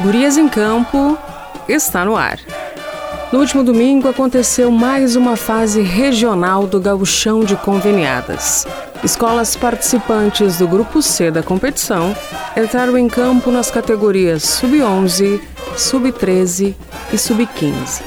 Gurias 0.00 0.38
em 0.38 0.48
Campo 0.48 1.18
está 1.68 2.04
no 2.04 2.16
ar. 2.16 2.38
No 3.32 3.40
último 3.40 3.64
domingo 3.64 4.08
aconteceu 4.08 4.70
mais 4.70 5.16
uma 5.16 5.36
fase 5.36 5.82
regional 5.82 6.68
do 6.68 6.80
Gauchão 6.80 7.40
de 7.40 7.56
Conveniadas. 7.56 8.64
Escolas 9.02 9.56
participantes 9.56 10.58
do 10.58 10.68
Grupo 10.68 11.02
C 11.02 11.32
da 11.32 11.42
competição 11.42 12.16
entraram 12.56 12.96
em 12.96 13.08
campo 13.08 13.50
nas 13.50 13.72
categorias 13.72 14.44
Sub-11, 14.44 15.40
Sub-13 15.76 16.76
e 17.12 17.18
Sub-15. 17.18 18.00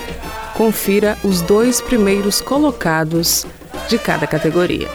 Confira 0.53 1.17
os 1.25 1.41
dois 1.41 1.81
primeiros 1.81 2.39
colocados 2.39 3.45
de 3.89 3.97
cada 3.97 4.25
categoria. 4.25 4.87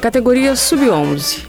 Categoria 0.00 0.54
Sub-11: 0.54 1.44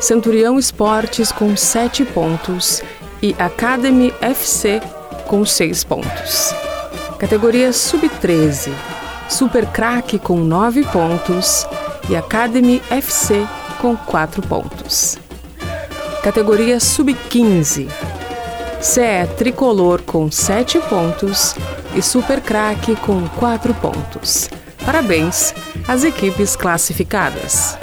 Centurião 0.00 0.56
Esportes 0.56 1.32
com 1.32 1.56
7 1.56 2.04
pontos 2.04 2.80
e 3.22 3.34
Academy 3.38 4.12
FC 4.20 4.80
com 5.26 5.44
6 5.44 5.84
pontos. 5.84 6.54
Categoria 7.18 7.72
Sub-13, 7.72 8.72
Super 9.28 9.66
Crack 9.66 10.18
com 10.18 10.38
9 10.38 10.84
pontos 10.84 11.66
e 12.08 12.16
Academy 12.16 12.82
FC 12.90 13.46
com 13.80 13.96
4 13.96 14.42
pontos. 14.42 15.18
Categoria 16.22 16.80
Sub-15, 16.80 17.88
CE 18.80 19.26
Tricolor 19.36 20.02
com 20.02 20.30
7 20.30 20.78
pontos 20.80 21.54
e 21.94 22.02
Super 22.02 22.40
Crack 22.40 22.96
com 22.96 23.26
4 23.38 23.72
pontos. 23.74 24.48
Parabéns 24.84 25.54
às 25.88 26.04
equipes 26.04 26.56
classificadas. 26.56 27.78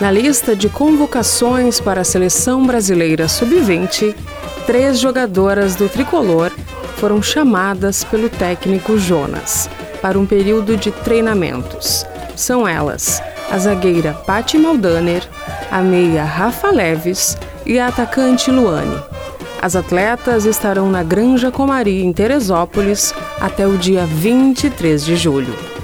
Na 0.00 0.12
lista 0.12 0.54
de 0.54 0.68
convocações 0.68 1.80
para 1.80 2.02
a 2.02 2.04
seleção 2.04 2.64
brasileira 2.64 3.26
sub-20, 3.26 4.14
três 4.64 5.00
jogadoras 5.00 5.74
do 5.74 5.88
tricolor 5.88 6.52
foram 6.98 7.20
chamadas 7.20 8.04
pelo 8.04 8.28
técnico 8.28 8.96
Jonas 8.96 9.68
para 10.00 10.16
um 10.16 10.24
período 10.24 10.76
de 10.76 10.92
treinamentos. 10.92 12.06
São 12.36 12.66
elas 12.66 13.20
a 13.50 13.58
zagueira 13.58 14.12
Patti 14.12 14.56
Maldaner, 14.56 15.28
a 15.68 15.80
meia 15.80 16.22
Rafa 16.22 16.70
Leves 16.70 17.36
e 17.66 17.80
a 17.80 17.88
atacante 17.88 18.52
Luane. 18.52 19.02
As 19.60 19.74
atletas 19.74 20.44
estarão 20.44 20.88
na 20.88 21.02
Granja 21.02 21.50
Comari, 21.50 22.04
em 22.04 22.12
Teresópolis, 22.12 23.12
até 23.40 23.66
o 23.66 23.76
dia 23.76 24.06
23 24.06 25.04
de 25.04 25.16
julho. 25.16 25.77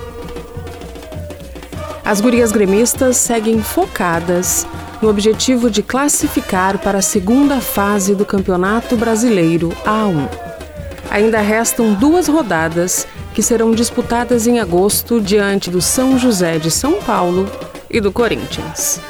As 2.04 2.20
gurias 2.20 2.52
gremistas 2.52 3.16
seguem 3.16 3.62
focadas 3.62 4.66
no 5.00 5.08
objetivo 5.08 5.70
de 5.70 5.82
classificar 5.82 6.78
para 6.78 6.98
a 6.98 7.02
segunda 7.02 7.62
fase 7.62 8.14
do 8.14 8.26
Campeonato 8.26 8.94
Brasileiro 8.94 9.70
A1. 9.86 10.28
Ainda 11.10 11.40
restam 11.40 11.94
duas 11.94 12.28
rodadas 12.28 13.06
que 13.32 13.42
serão 13.42 13.70
disputadas 13.70 14.46
em 14.46 14.60
agosto 14.60 15.18
diante 15.18 15.70
do 15.70 15.80
São 15.80 16.18
José 16.18 16.58
de 16.58 16.70
São 16.70 17.00
Paulo 17.00 17.50
e 17.88 18.02
do 18.02 18.12
Corinthians. 18.12 19.00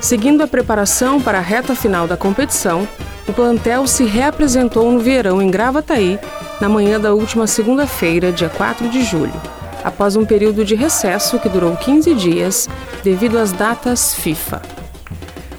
Seguindo 0.00 0.42
a 0.42 0.46
preparação 0.46 1.20
para 1.20 1.38
a 1.38 1.42
reta 1.42 1.74
final 1.74 2.06
da 2.06 2.16
competição, 2.16 2.86
o 3.26 3.32
plantel 3.32 3.88
se 3.88 4.04
reapresentou 4.04 4.90
no 4.92 5.00
verão 5.00 5.42
em 5.42 5.50
Gravataí 5.50 6.16
na 6.60 6.68
manhã 6.68 7.00
da 7.00 7.12
última 7.12 7.48
segunda-feira, 7.48 8.30
dia 8.30 8.48
4 8.48 8.88
de 8.88 9.02
julho 9.02 9.59
após 9.84 10.16
um 10.16 10.24
período 10.24 10.64
de 10.64 10.74
recesso 10.74 11.38
que 11.38 11.48
durou 11.48 11.76
15 11.76 12.14
dias 12.14 12.68
devido 13.02 13.38
às 13.38 13.52
datas 13.52 14.14
FIFA. 14.14 14.62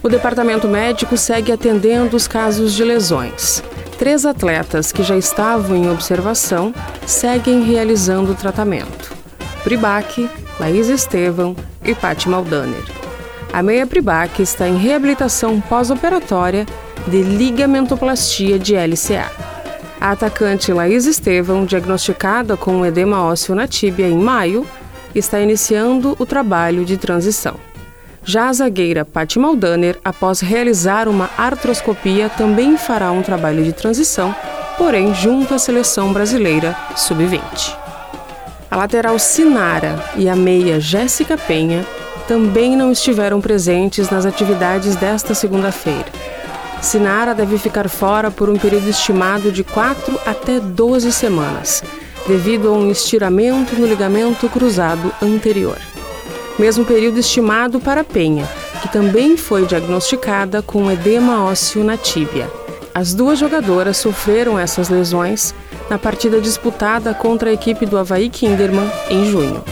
O 0.04 0.10
departamento 0.10 0.68
médico 0.68 1.16
segue 1.16 1.52
atendendo 1.52 2.16
os 2.16 2.28
casos 2.28 2.74
de 2.74 2.84
lesões. 2.84 3.64
Três 4.00 4.26
atletas 4.26 4.92
que 4.92 5.04
já 5.04 5.16
estavam 5.16 5.78
em 5.78 5.90
observação 5.90 6.74
seguem 7.06 7.64
realizando 7.64 8.32
o 8.32 8.36
tratamento. 8.36 9.14
Pribac, 9.64 10.28
Laís 10.60 10.88
Estevão 10.88 11.56
e 11.84 11.94
Patti 11.94 12.28
Maldaner. 12.28 12.84
A 13.54 13.62
meia 13.62 13.86
Pribac 13.86 14.42
está 14.42 14.68
em 14.68 14.78
reabilitação 14.78 15.62
pós-operatória 15.62 16.66
de 17.08 17.22
ligamentoplastia 17.22 18.58
de 18.58 18.76
LCA. 18.76 19.51
A 20.02 20.14
atacante 20.14 20.74
Laís 20.74 21.06
Estevão, 21.06 21.64
diagnosticada 21.64 22.58
com 22.58 22.84
edema 22.84 23.24
ósseo 23.24 23.54
na 23.54 23.68
tíbia 23.68 24.08
em 24.08 24.18
maio, 24.18 24.66
está 25.14 25.40
iniciando 25.40 26.16
o 26.18 26.26
trabalho 26.26 26.84
de 26.84 26.98
transição. 26.98 27.54
Já 28.24 28.50
a 28.50 28.54
zagueira 28.54 29.06
Patti 29.06 29.38
Maldaner, 29.38 30.00
após 30.04 30.40
realizar 30.40 31.08
uma 31.08 31.30
artroscopia, 31.38 32.30
também 32.30 32.78
fará 32.78 33.12
um 33.12 33.22
trabalho 33.22 33.64
de 33.64 33.74
transição, 33.74 34.34
porém 34.76 35.14
junto 35.14 35.54
à 35.54 35.60
seleção 35.60 36.12
brasileira 36.12 36.76
sub-20. 36.96 37.78
A 38.72 38.78
lateral 38.78 39.20
Sinara 39.20 40.04
e 40.16 40.28
a 40.28 40.36
meia 40.36 40.80
Jéssica 40.80 41.38
Penha 41.38 41.86
também 42.28 42.76
não 42.76 42.92
estiveram 42.92 43.40
presentes 43.40 44.10
nas 44.10 44.26
atividades 44.26 44.96
desta 44.96 45.36
segunda-feira. 45.36 46.31
Sinara 46.82 47.36
deve 47.36 47.60
ficar 47.60 47.88
fora 47.88 48.32
por 48.32 48.50
um 48.50 48.58
período 48.58 48.90
estimado 48.90 49.52
de 49.52 49.64
4 49.64 50.20
até 50.26 50.60
12 50.60 51.12
semanas, 51.12 51.84
devido 52.28 52.70
a 52.70 52.72
um 52.72 52.90
estiramento 52.90 53.76
no 53.76 53.86
ligamento 53.86 54.50
cruzado 54.50 55.14
anterior. 55.22 55.78
Mesmo 56.58 56.84
período 56.84 57.20
estimado 57.20 57.80
para 57.80 58.04
Penha, 58.04 58.50
que 58.82 58.90
também 58.90 59.38
foi 59.38 59.66
diagnosticada 59.66 60.64
com 60.64 60.92
edema 60.92 61.46
ósseo 61.46 61.84
na 61.84 61.98
tíbia. 61.98 62.50
As 62.96 63.14
duas 63.14 63.38
jogadoras 63.38 63.98
sofreram 63.98 64.58
essas 64.58 64.90
lesões 64.90 65.54
na 65.88 66.00
partida 66.00 66.42
disputada 66.42 67.14
contra 67.14 67.52
a 67.52 67.54
equipe 67.54 67.86
do 67.86 67.98
Havaí 67.98 68.28
Kinderman 68.28 68.90
em 69.08 69.30
junho. 69.30 69.64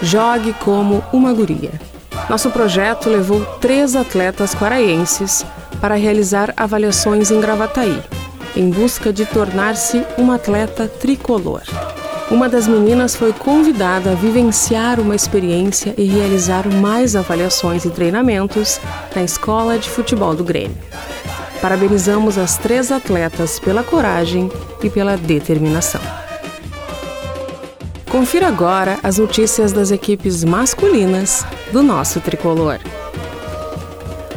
Jogue 0.00 0.54
como 0.54 1.04
uma 1.12 1.32
guria. 1.32 1.72
Nosso 2.28 2.50
projeto 2.50 3.08
levou 3.08 3.44
três 3.60 3.94
atletas 3.94 4.54
quaraenses 4.54 5.44
para 5.80 5.94
realizar 5.94 6.52
avaliações 6.56 7.30
em 7.30 7.40
Gravataí, 7.40 8.02
em 8.56 8.70
busca 8.70 9.12
de 9.12 9.24
tornar-se 9.24 10.04
uma 10.16 10.34
atleta 10.36 10.88
tricolor. 10.88 11.62
Uma 12.30 12.48
das 12.48 12.68
meninas 12.68 13.16
foi 13.16 13.32
convidada 13.32 14.12
a 14.12 14.14
vivenciar 14.14 15.00
uma 15.00 15.16
experiência 15.16 15.94
e 15.96 16.04
realizar 16.04 16.68
mais 16.68 17.16
avaliações 17.16 17.86
e 17.86 17.90
treinamentos 17.90 18.78
na 19.16 19.22
Escola 19.22 19.78
de 19.78 19.88
Futebol 19.88 20.34
do 20.34 20.44
Grêmio. 20.44 20.76
Parabenizamos 21.62 22.36
as 22.36 22.58
três 22.58 22.92
atletas 22.92 23.58
pela 23.58 23.82
coragem 23.82 24.50
e 24.82 24.90
pela 24.90 25.16
determinação. 25.16 26.00
Confira 28.10 28.48
agora 28.48 28.98
as 29.02 29.18
notícias 29.18 29.72
das 29.72 29.90
equipes 29.90 30.44
masculinas 30.44 31.46
do 31.72 31.82
nosso 31.82 32.20
tricolor 32.20 32.78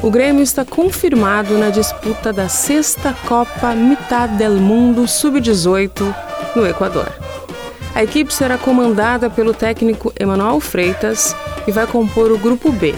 o 0.04 0.10
Grêmio 0.10 0.42
está 0.42 0.66
confirmado 0.66 1.58
na 1.60 1.70
disputa 1.70 2.34
da 2.34 2.50
sexta 2.50 3.16
Copa 3.28 3.76
Mitad 3.76 4.32
del 4.32 4.54
Mundo 4.54 5.08
Sub-18 5.08 6.16
no 6.56 6.66
Equador. 6.66 7.12
A 7.94 8.04
equipe 8.04 8.34
será 8.34 8.58
comandada 8.58 9.30
pelo 9.30 9.54
técnico 9.54 10.12
Emanuel 10.20 10.60
Freitas 10.60 11.36
e 11.68 11.72
vai 11.72 11.86
compor 11.86 12.32
o 12.32 12.38
Grupo 12.38 12.72
B, 12.72 12.96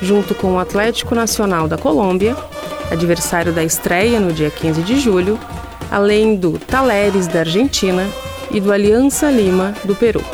junto 0.00 0.34
com 0.34 0.54
o 0.54 0.58
Atlético 0.58 1.14
Nacional 1.14 1.68
da 1.68 1.76
Colômbia, 1.76 2.34
adversário 2.90 3.52
da 3.52 3.62
estreia 3.62 4.18
no 4.18 4.32
dia 4.32 4.50
15 4.50 4.80
de 4.82 4.98
julho, 4.98 5.38
além 5.90 6.36
do 6.36 6.58
Taleres 6.58 7.26
da 7.26 7.40
Argentina 7.40 8.08
e 8.50 8.60
do 8.60 8.72
Aliança 8.72 9.30
Lima 9.30 9.74
do 9.84 9.94
Peru. 9.94 10.24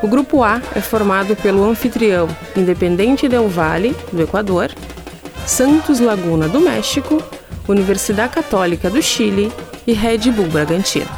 O 0.00 0.06
Grupo 0.06 0.44
A 0.44 0.60
é 0.76 0.80
formado 0.80 1.34
pelo 1.34 1.68
anfitrião 1.68 2.28
Independente 2.54 3.28
Del 3.28 3.48
Valle, 3.48 3.96
do 4.12 4.22
Equador, 4.22 4.70
Santos 5.46 6.00
Laguna 6.00 6.48
do 6.48 6.60
México, 6.60 7.22
Universidade 7.68 8.34
Católica 8.34 8.90
do 8.90 9.00
Chile 9.00 9.52
e 9.86 9.92
Red 9.92 10.32
Bull 10.32 10.48
Bragantino. 10.48 11.08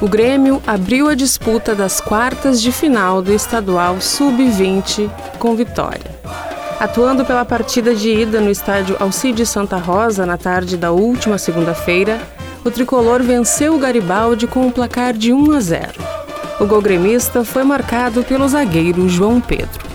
O 0.00 0.08
Grêmio 0.08 0.62
abriu 0.66 1.10
a 1.10 1.14
disputa 1.14 1.74
das 1.74 2.00
quartas 2.00 2.62
de 2.62 2.72
final 2.72 3.20
do 3.20 3.34
estadual 3.34 4.00
Sub-20 4.00 5.10
com 5.38 5.54
vitória. 5.54 6.18
Atuando 6.80 7.26
pela 7.26 7.44
partida 7.44 7.94
de 7.94 8.08
ida 8.08 8.40
no 8.40 8.50
estádio 8.50 8.96
Alcides 8.98 9.50
Santa 9.50 9.76
Rosa 9.76 10.24
na 10.24 10.38
tarde 10.38 10.78
da 10.78 10.92
última 10.92 11.36
segunda-feira, 11.36 12.18
o 12.64 12.70
tricolor 12.70 13.22
venceu 13.22 13.74
o 13.74 13.78
Garibaldi 13.78 14.46
com 14.46 14.66
um 14.66 14.70
placar 14.70 15.12
de 15.12 15.30
1 15.30 15.52
a 15.52 15.60
0. 15.60 15.88
O 16.58 16.64
gol 16.64 16.80
gremista 16.80 17.44
foi 17.44 17.64
marcado 17.64 18.24
pelo 18.24 18.48
zagueiro 18.48 19.06
João 19.10 19.42
Pedro. 19.42 19.89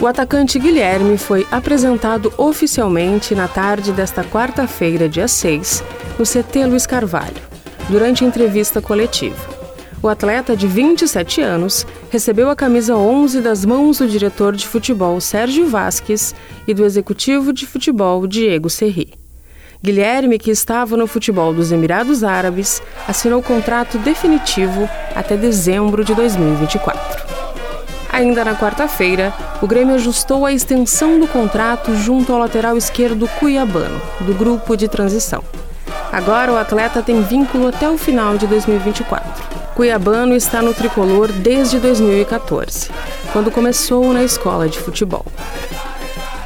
O 0.00 0.06
atacante 0.06 0.58
Guilherme 0.58 1.18
foi 1.18 1.46
apresentado 1.50 2.32
oficialmente 2.38 3.34
na 3.34 3.46
tarde 3.46 3.92
desta 3.92 4.24
quarta-feira, 4.24 5.06
dia 5.06 5.28
6, 5.28 5.84
no 6.18 6.24
CT 6.24 6.64
Luiz 6.64 6.86
Carvalho, 6.86 7.36
durante 7.86 8.24
entrevista 8.24 8.80
coletiva. 8.80 9.36
O 10.02 10.08
atleta 10.08 10.56
de 10.56 10.66
27 10.66 11.42
anos 11.42 11.86
recebeu 12.10 12.48
a 12.48 12.56
camisa 12.56 12.96
11 12.96 13.42
das 13.42 13.66
mãos 13.66 13.98
do 13.98 14.08
diretor 14.08 14.56
de 14.56 14.66
futebol 14.66 15.20
Sérgio 15.20 15.66
Vasques 15.66 16.34
e 16.66 16.72
do 16.72 16.86
executivo 16.86 17.52
de 17.52 17.66
futebol 17.66 18.26
Diego 18.26 18.70
Serri. 18.70 19.12
Guilherme, 19.82 20.38
que 20.38 20.50
estava 20.50 20.96
no 20.96 21.06
futebol 21.06 21.52
dos 21.52 21.72
Emirados 21.72 22.24
Árabes, 22.24 22.82
assinou 23.06 23.42
contrato 23.42 23.98
definitivo 23.98 24.88
até 25.14 25.36
dezembro 25.36 26.02
de 26.02 26.14
2024. 26.14 27.39
Ainda 28.12 28.44
na 28.44 28.56
quarta-feira, 28.56 29.32
o 29.62 29.66
Grêmio 29.66 29.94
ajustou 29.94 30.44
a 30.44 30.52
extensão 30.52 31.20
do 31.20 31.28
contrato 31.28 31.94
junto 31.94 32.32
ao 32.32 32.40
lateral 32.40 32.76
esquerdo 32.76 33.28
cuiabano, 33.38 34.00
do 34.20 34.34
grupo 34.34 34.76
de 34.76 34.88
transição. 34.88 35.44
Agora 36.12 36.52
o 36.52 36.56
atleta 36.56 37.02
tem 37.02 37.22
vínculo 37.22 37.68
até 37.68 37.88
o 37.88 37.96
final 37.96 38.36
de 38.36 38.46
2024. 38.48 39.30
Cuiabano 39.76 40.34
está 40.34 40.60
no 40.60 40.74
tricolor 40.74 41.30
desde 41.30 41.78
2014, 41.78 42.90
quando 43.32 43.50
começou 43.50 44.12
na 44.12 44.24
escola 44.24 44.68
de 44.68 44.78
futebol. 44.78 45.24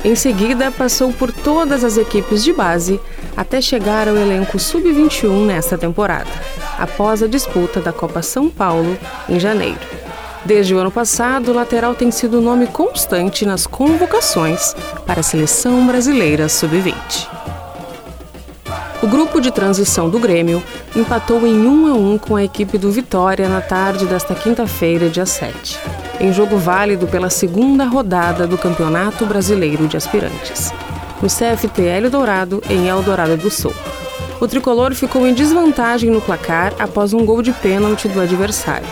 Em 0.05 0.15
seguida, 0.15 0.71
passou 0.71 1.15
por 1.15 1.33
todas 1.33 1.83
as 1.83 1.97
equipes 1.97 2.45
de 2.45 2.53
base 2.53 3.01
até 3.35 3.59
chegar 3.61 4.07
ao 4.07 4.17
elenco 4.17 4.59
sub-21 4.59 5.47
nesta 5.47 5.79
temporada, 5.79 6.31
após 6.79 7.23
a 7.23 7.27
disputa 7.27 7.81
da 7.81 7.91
Copa 7.91 8.21
São 8.21 8.51
Paulo 8.51 8.99
em 9.29 9.41
janeiro. 9.41 10.04
Desde 10.45 10.75
o 10.75 10.79
ano 10.79 10.91
passado, 10.91 11.51
o 11.51 11.55
lateral 11.55 11.95
tem 11.95 12.11
sido 12.11 12.39
nome 12.39 12.67
constante 12.67 13.47
nas 13.47 13.67
convocações 13.67 14.75
para 15.07 15.21
a 15.21 15.23
seleção 15.23 15.87
brasileira 15.87 16.51
sub-20. 16.51 16.95
O 19.03 19.07
grupo 19.07 19.41
de 19.41 19.51
transição 19.51 20.11
do 20.11 20.19
Grêmio 20.19 20.63
empatou 20.95 21.47
em 21.47 21.67
1 21.67 21.87
a 21.87 21.95
1 21.95 22.19
com 22.19 22.37
a 22.37 22.45
equipe 22.45 22.77
do 22.77 22.91
Vitória 22.91 23.49
na 23.49 23.63
tarde 23.63 24.05
desta 24.05 24.35
quinta-feira, 24.35 25.09
dia 25.09 25.25
7, 25.25 25.79
em 26.21 26.31
jogo 26.31 26.59
válido 26.59 27.07
pela 27.07 27.31
segunda 27.31 27.85
rodada 27.85 28.47
do 28.47 28.59
Campeonato 28.59 29.25
Brasileiro 29.25 29.87
de 29.87 29.97
Aspirantes, 29.97 30.73
no 31.23 31.29
CFTL 31.29 32.11
Dourado, 32.11 32.63
em 32.69 32.87
Eldorado 32.87 33.37
do 33.39 33.51
Sul. 33.51 33.75
O 34.41 34.47
tricolor 34.47 34.95
ficou 34.95 35.27
em 35.27 35.33
desvantagem 35.33 36.11
no 36.11 36.21
placar 36.21 36.75
após 36.79 37.15
um 37.15 37.25
gol 37.25 37.41
de 37.41 37.53
pênalti 37.53 38.09
do 38.09 38.21
adversário, 38.21 38.89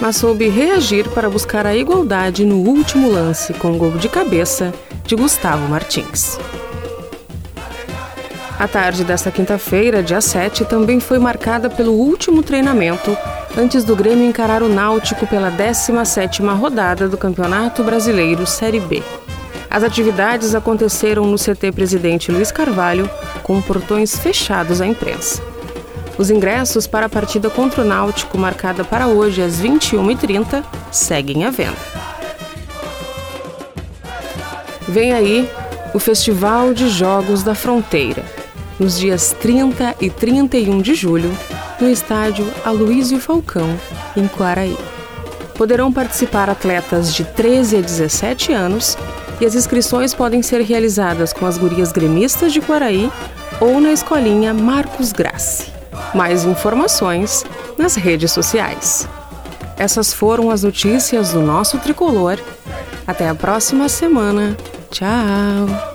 mas 0.00 0.16
soube 0.16 0.48
reagir 0.48 1.08
para 1.10 1.28
buscar 1.28 1.66
a 1.66 1.76
igualdade 1.76 2.44
no 2.44 2.56
último 2.56 3.10
lance 3.10 3.52
com 3.54 3.76
gol 3.76 3.92
de 3.92 4.08
cabeça 4.08 4.72
de 5.04 5.14
Gustavo 5.14 5.68
Martins. 5.68 6.38
A 8.58 8.68
tarde 8.68 9.04
desta 9.04 9.30
quinta-feira, 9.30 10.02
dia 10.02 10.20
7, 10.20 10.64
também 10.66 11.00
foi 11.00 11.18
marcada 11.18 11.70
pelo 11.70 11.92
último 11.92 12.42
treinamento 12.42 13.16
antes 13.56 13.84
do 13.84 13.96
Grêmio 13.96 14.28
encarar 14.28 14.62
o 14.62 14.68
Náutico 14.68 15.26
pela 15.26 15.50
17ª 15.50 16.54
rodada 16.56 17.08
do 17.08 17.16
Campeonato 17.16 17.82
Brasileiro 17.82 18.46
Série 18.46 18.80
B. 18.80 19.02
As 19.70 19.82
atividades 19.82 20.54
aconteceram 20.54 21.24
no 21.26 21.36
CT 21.36 21.72
Presidente 21.72 22.32
Luiz 22.32 22.50
Carvalho, 22.50 23.08
com 23.42 23.62
portões 23.62 24.18
fechados 24.18 24.80
à 24.80 24.86
imprensa. 24.86 25.49
Os 26.18 26.30
ingressos 26.30 26.86
para 26.86 27.06
a 27.06 27.08
partida 27.08 27.48
contra 27.48 27.82
o 27.82 27.84
Náutico, 27.84 28.36
marcada 28.36 28.84
para 28.84 29.06
hoje 29.06 29.42
às 29.42 29.60
21h30, 29.60 30.62
seguem 30.90 31.44
à 31.44 31.50
venda. 31.50 31.76
Vem 34.88 35.12
aí 35.12 35.48
o 35.94 35.98
Festival 35.98 36.74
de 36.74 36.88
Jogos 36.88 37.42
da 37.42 37.54
Fronteira 37.54 38.24
nos 38.80 38.98
dias 38.98 39.36
30 39.38 39.96
e 40.00 40.08
31 40.08 40.80
de 40.80 40.94
julho, 40.94 41.30
no 41.78 41.88
estádio 41.88 42.50
Aloísio 42.64 43.20
Falcão, 43.20 43.68
em 44.16 44.26
Quaraí. 44.26 44.76
Poderão 45.54 45.92
participar 45.92 46.48
atletas 46.48 47.14
de 47.14 47.22
13 47.22 47.76
a 47.76 47.80
17 47.82 48.52
anos 48.54 48.96
e 49.38 49.44
as 49.44 49.54
inscrições 49.54 50.14
podem 50.14 50.42
ser 50.42 50.62
realizadas 50.62 51.34
com 51.34 51.44
as 51.44 51.58
gurias 51.58 51.92
gremistas 51.92 52.54
de 52.54 52.62
Quaraí 52.62 53.12
ou 53.60 53.78
na 53.78 53.92
escolinha 53.92 54.54
Marcos 54.54 55.12
Grassi. 55.12 55.69
Mais 56.14 56.44
informações 56.44 57.44
nas 57.78 57.94
redes 57.94 58.32
sociais. 58.32 59.08
Essas 59.76 60.12
foram 60.12 60.50
as 60.50 60.62
notícias 60.62 61.32
do 61.32 61.40
nosso 61.40 61.78
tricolor. 61.78 62.38
Até 63.06 63.28
a 63.28 63.34
próxima 63.34 63.88
semana. 63.88 64.56
Tchau! 64.90 65.89